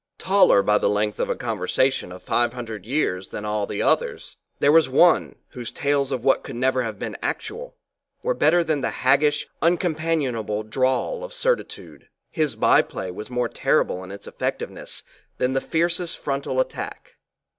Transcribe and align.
Taller 0.17 0.63
by 0.63 0.79
the 0.79 0.89
length 0.89 1.19
of 1.19 1.29
a 1.29 1.35
conversation 1.35 2.11
of 2.11 2.23
five 2.23 2.53
hundred 2.53 2.87
years 2.87 3.29
than 3.29 3.45
all 3.45 3.67
the 3.67 3.83
others, 3.83 4.35
there 4.57 4.71
was 4.71 4.89
one, 4.89 5.35
whose 5.49 5.69
tales 5.71 6.11
of 6.11 6.23
what 6.23 6.41
could 6.43 6.55
never 6.55 6.81
have 6.81 6.97
been 6.97 7.15
actual 7.21 7.75
were 8.23 8.33
better 8.33 8.63
than 8.63 8.81
the 8.81 8.89
haggish, 8.89 9.45
uncompanionable 9.61 10.67
drawl 10.67 11.23
of 11.23 11.35
certitude; 11.35 12.07
his 12.31 12.55
by 12.55 12.81
play 12.81 13.11
was 13.11 13.29
more 13.29 13.47
terrible 13.47 14.03
in 14.03 14.09
its 14.11 14.25
effectiveness 14.25 15.03
than 15.37 15.53
the 15.53 15.61
fiercest 15.61 16.17
frontal 16.17 16.59
attack. 16.59 17.17